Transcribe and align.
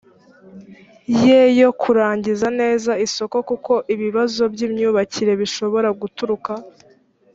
ye 1.23 1.39
yo 1.61 1.69
kurangiza 1.81 2.47
neza 2.61 2.91
isoko 3.05 3.37
kuko 3.49 3.73
ibibazo 3.93 4.41
by 4.53 4.59
imyubakire 4.67 5.33
bishobora 5.41 5.89
guturuka 6.01 6.51